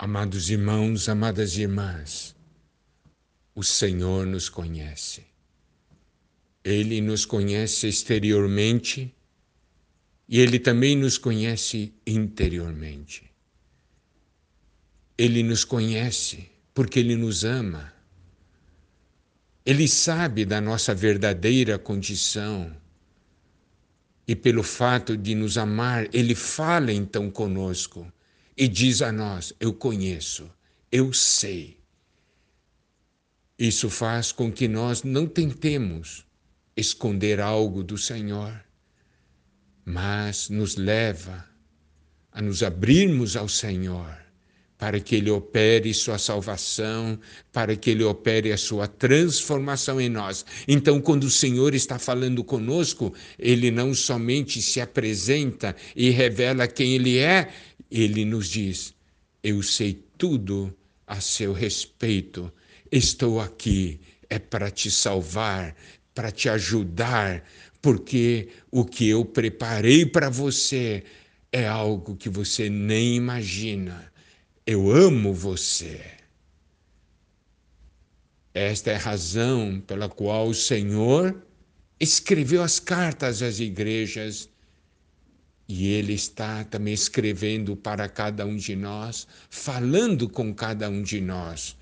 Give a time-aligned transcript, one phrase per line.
[0.00, 2.32] Amados irmãos, amadas irmãs,
[3.52, 5.26] o Senhor nos conhece.
[6.62, 9.12] Ele nos conhece exteriormente
[10.28, 13.28] e ele também nos conhece interiormente.
[15.18, 17.92] Ele nos conhece porque ele nos ama.
[19.66, 22.72] Ele sabe da nossa verdadeira condição.
[24.28, 28.06] E pelo fato de nos amar, ele fala então conosco
[28.58, 30.50] e diz a nós: Eu conheço,
[30.90, 31.78] eu sei.
[33.56, 36.26] Isso faz com que nós não tentemos
[36.76, 38.64] esconder algo do Senhor,
[39.84, 41.48] mas nos leva
[42.30, 44.27] a nos abrirmos ao Senhor
[44.78, 47.18] para que Ele opere sua salvação,
[47.52, 50.46] para que Ele opere a sua transformação em nós.
[50.68, 56.94] Então, quando o Senhor está falando conosco, Ele não somente se apresenta e revela quem
[56.94, 57.52] Ele é,
[57.90, 58.94] Ele nos diz:
[59.42, 60.72] Eu sei tudo
[61.04, 62.52] a seu respeito,
[62.90, 65.74] estou aqui, é para te salvar,
[66.14, 67.42] para te ajudar,
[67.82, 71.02] porque o que eu preparei para você
[71.50, 74.08] é algo que você nem imagina
[74.70, 75.98] eu amo você.
[78.52, 81.42] Esta é a razão pela qual o Senhor
[81.98, 84.46] escreveu as cartas às igrejas
[85.66, 91.18] e Ele está também escrevendo para cada um de nós, falando com cada um de
[91.18, 91.74] nós,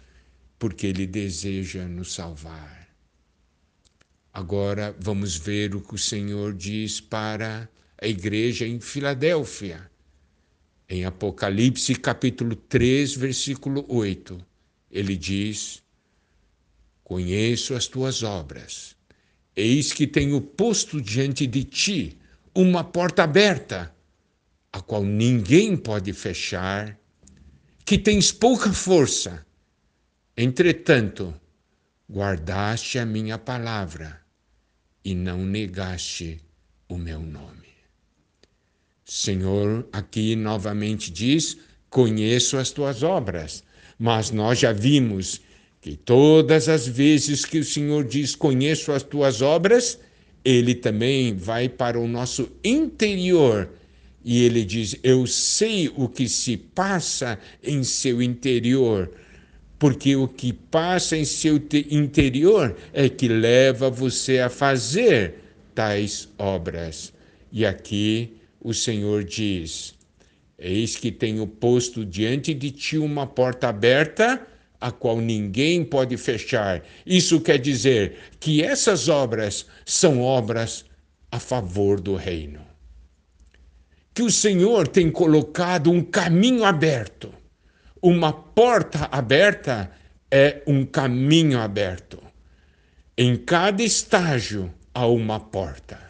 [0.57, 2.87] porque Ele deseja nos salvar.
[4.33, 7.69] Agora vamos ver o que o Senhor diz para
[8.01, 9.91] a igreja em Filadélfia.
[10.89, 14.39] Em Apocalipse capítulo 3, versículo 8,
[14.89, 15.83] ele diz:
[17.03, 18.97] Conheço as tuas obras,
[19.57, 22.17] eis que tenho posto diante de ti
[22.55, 23.93] uma porta aberta,
[24.73, 26.97] a qual ninguém pode fechar,
[27.85, 29.45] que tens pouca força.
[30.37, 31.35] Entretanto,
[32.09, 34.21] guardaste a minha palavra
[35.05, 36.41] e não negaste
[36.89, 37.66] o meu nome.
[39.07, 41.57] Senhor aqui novamente diz:
[41.89, 43.63] Conheço as tuas obras.
[43.97, 45.41] Mas nós já vimos
[45.81, 50.01] que todas as vezes que o Senhor diz: Conheço as tuas obras,
[50.45, 53.71] ele também vai para o nosso interior
[54.25, 59.09] e ele diz: Eu sei o que se passa em seu interior.
[59.79, 65.35] Porque o que passa em seu interior é que leva você a fazer
[65.75, 67.13] tais obras.
[67.53, 69.95] E aqui o Senhor diz:
[70.59, 74.45] Eis que tenho posto diante de ti uma porta aberta,
[74.81, 76.83] a qual ninguém pode fechar.
[77.07, 80.85] Isso quer dizer que essas obras são obras
[81.31, 82.61] a favor do reino.
[84.13, 87.33] Que o Senhor tem colocado um caminho aberto.
[88.03, 89.93] Uma porta aberta
[90.29, 92.21] é um caminho aberto.
[93.17, 96.01] Em cada estágio há uma porta.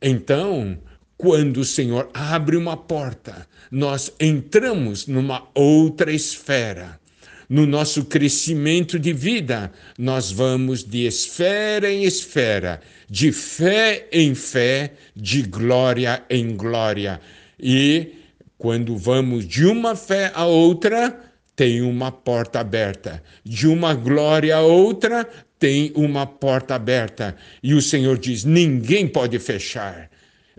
[0.00, 0.78] Então,
[1.20, 6.98] quando o Senhor abre uma porta, nós entramos numa outra esfera.
[7.46, 14.94] No nosso crescimento de vida, nós vamos de esfera em esfera, de fé em fé,
[15.14, 17.20] de glória em glória.
[17.58, 18.14] E
[18.56, 21.20] quando vamos de uma fé a outra,
[21.54, 23.22] tem uma porta aberta.
[23.44, 25.28] De uma glória a outra,
[25.58, 27.36] tem uma porta aberta.
[27.62, 30.08] E o Senhor diz: ninguém pode fechar.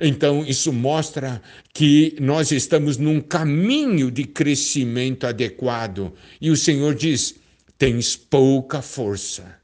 [0.04, 1.40] Então, isso mostra
[1.72, 6.12] que nós estamos num caminho de crescimento adequado.
[6.42, 7.36] E o Senhor diz:
[7.78, 9.62] tens pouca força.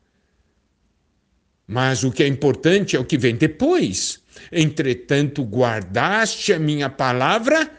[1.67, 4.21] Mas o que é importante é o que vem depois.
[4.51, 7.71] Entretanto, guardaste a minha palavra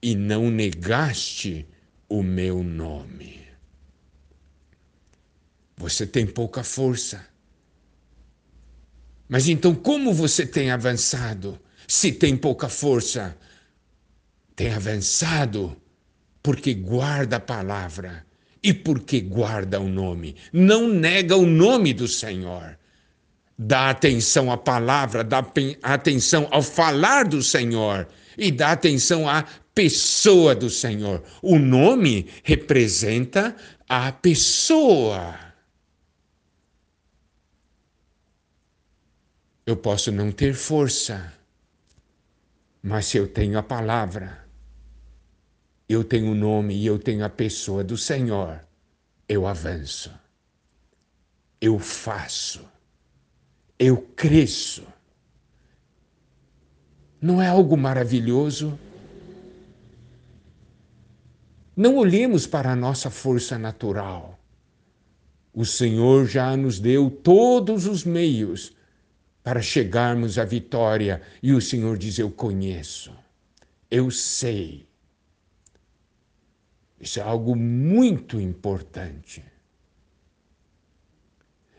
[0.00, 1.66] e não negaste
[2.08, 3.40] o meu nome.
[5.76, 7.26] Você tem pouca força.
[9.28, 11.60] Mas então, como você tem avançado?
[11.86, 13.36] Se tem pouca força,
[14.56, 15.76] tem avançado,
[16.42, 18.26] porque guarda a palavra
[18.62, 20.36] e porque guarda o nome.
[20.52, 22.78] Não nega o nome do Senhor.
[23.58, 25.44] Dá atenção à palavra, dá
[25.82, 29.44] atenção ao falar do Senhor e dá atenção à
[29.74, 31.22] pessoa do Senhor.
[31.42, 33.54] O nome representa
[33.88, 35.38] a pessoa.
[39.66, 41.32] Eu posso não ter força,
[42.86, 44.46] mas se eu tenho a palavra,
[45.88, 48.60] eu tenho o nome e eu tenho a pessoa do Senhor,
[49.26, 50.12] eu avanço,
[51.58, 52.68] eu faço,
[53.78, 54.84] eu cresço.
[57.22, 58.78] Não é algo maravilhoso?
[61.74, 64.38] Não olhemos para a nossa força natural.
[65.54, 68.73] O Senhor já nos deu todos os meios
[69.44, 71.20] para chegarmos à vitória.
[71.42, 73.12] E o Senhor diz: Eu conheço,
[73.90, 74.88] eu sei.
[76.98, 79.44] Isso é algo muito importante.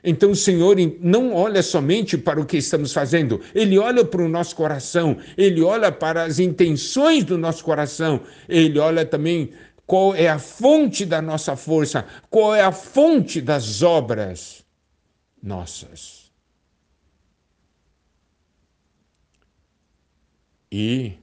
[0.08, 4.30] Então o Senhor não olha somente para o que estamos fazendo, ele olha para o
[4.30, 9.52] nosso coração, ele olha para as intenções do nosso coração, ele olha também
[9.88, 14.64] qual é a fonte da nossa força, qual é a fonte das obras
[15.42, 16.32] nossas.
[20.72, 21.18] E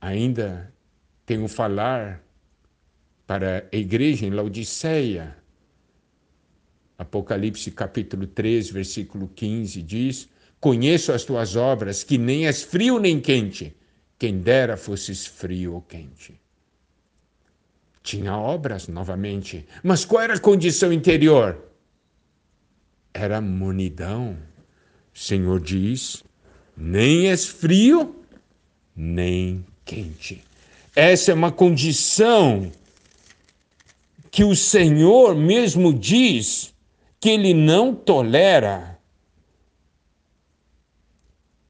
[0.00, 0.72] ainda
[1.24, 2.22] tenho falar
[3.26, 5.42] para a igreja em Laodiceia
[7.02, 10.28] Apocalipse capítulo 3, versículo 15 diz:
[10.60, 13.74] Conheço as tuas obras, que nem és frio nem quente.
[14.18, 16.40] Quem dera fosses frio ou quente.
[18.04, 21.60] Tinha obras novamente, mas qual era a condição interior?
[23.12, 24.38] Era monidão.
[25.12, 26.22] O Senhor diz:
[26.82, 28.16] nem és frio,
[28.94, 30.42] nem quente.
[30.96, 32.72] Essa é uma condição
[34.32, 36.74] que o Senhor mesmo diz
[37.20, 38.98] que ele não tolera.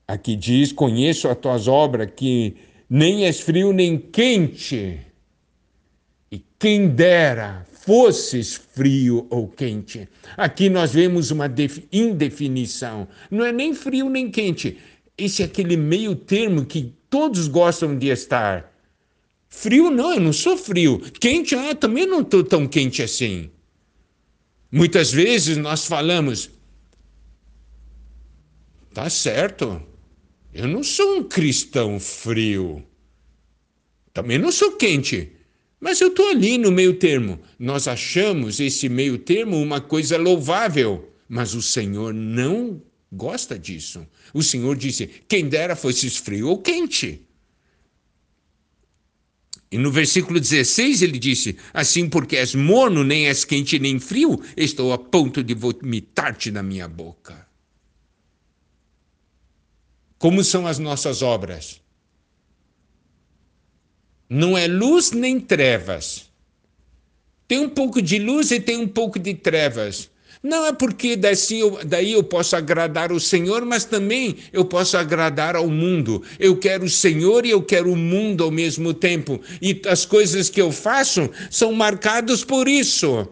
[0.09, 2.57] Aqui diz: Conheço as tuas obras, que
[2.89, 4.99] nem és frio nem quente.
[6.31, 10.09] E quem dera fosses frio ou quente.
[10.37, 11.53] Aqui nós vemos uma
[11.93, 13.09] indefinição.
[13.31, 14.79] Não é nem frio nem quente.
[15.17, 18.73] Esse é aquele meio termo que todos gostam de estar.
[19.49, 20.99] Frio não, eu não sou frio.
[21.21, 23.51] Quente, ah, também não estou tão quente assim.
[24.71, 26.51] Muitas vezes nós falamos,
[28.95, 29.83] tá certo,
[30.55, 32.83] eu não sou um cristão frio,
[34.15, 35.33] também não sou quente,
[35.79, 37.39] mas eu estou ali no meio termo.
[37.59, 42.81] Nós achamos esse meio termo uma coisa louvável, mas o Senhor não
[43.13, 44.07] gosta disso.
[44.33, 47.27] O Senhor disse: quem dera fosse frio ou quente.
[49.71, 54.43] E no versículo 16 ele disse: Assim, porque és morno, nem és quente nem frio,
[54.57, 57.47] estou a ponto de vomitar-te na minha boca.
[60.19, 61.81] Como são as nossas obras?
[64.29, 66.31] Não é luz nem trevas.
[67.49, 70.12] Tem um pouco de luz e tem um pouco de trevas.
[70.43, 75.69] Não é porque daí eu, posso agradar o Senhor, mas também eu posso agradar ao
[75.69, 76.21] mundo.
[76.39, 79.41] Eu quero o Senhor e eu quero o mundo ao mesmo tempo.
[79.61, 83.29] E as coisas que eu faço são marcadas por isso.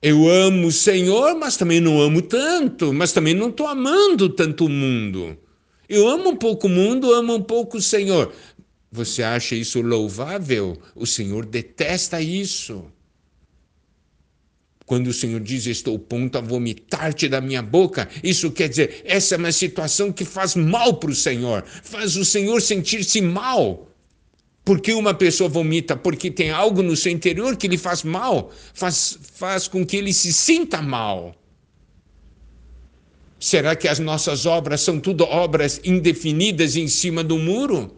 [0.00, 4.64] Eu amo o Senhor, mas também não amo tanto, mas também não estou amando tanto
[4.64, 5.36] o mundo.
[5.86, 8.32] Eu amo um pouco o mundo, amo um pouco o Senhor.
[8.90, 10.80] Você acha isso louvável?
[10.94, 12.90] O Senhor detesta isso.
[14.90, 19.36] Quando o Senhor diz, estou ponto a vomitar-te da minha boca, isso quer dizer, essa
[19.36, 23.88] é uma situação que faz mal para o Senhor, faz o Senhor sentir-se mal.
[24.64, 25.96] Porque uma pessoa vomita?
[25.96, 30.12] Porque tem algo no seu interior que lhe faz mal, faz, faz com que ele
[30.12, 31.36] se sinta mal.
[33.38, 37.94] Será que as nossas obras são tudo obras indefinidas em cima do muro?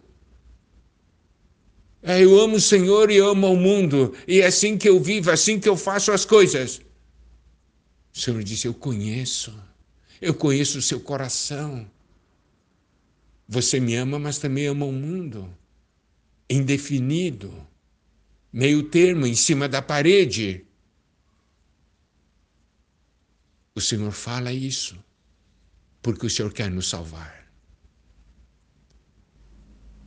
[2.03, 5.31] É, eu amo o Senhor e amo o mundo, e é assim que eu vivo,
[5.31, 6.83] é assim que eu faço as coisas.
[8.15, 9.53] O Senhor disse: Eu conheço,
[10.21, 11.91] eu conheço o seu coração.
[13.49, 15.53] Você me ama, mas também ama o mundo.
[16.49, 17.67] Indefinido,
[18.53, 20.65] meio termo, em cima da parede.
[23.75, 25.03] O Senhor fala isso,
[26.03, 27.43] porque o Senhor quer nos salvar.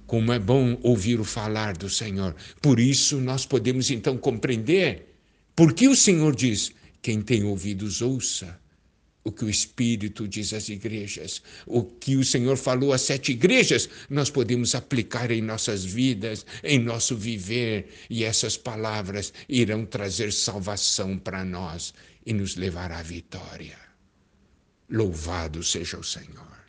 [0.06, 2.36] Como é bom ouvir o falar do Senhor.
[2.62, 5.18] Por isso nós podemos então compreender
[5.56, 6.72] por que o Senhor diz:
[7.06, 8.60] quem tem ouvidos, ouça
[9.24, 11.40] o que o Espírito diz às igrejas.
[11.68, 16.80] O que o Senhor falou às sete igrejas, nós podemos aplicar em nossas vidas, em
[16.80, 21.94] nosso viver, e essas palavras irão trazer salvação para nós
[22.26, 23.78] e nos levar à vitória.
[24.90, 26.65] Louvado seja o Senhor.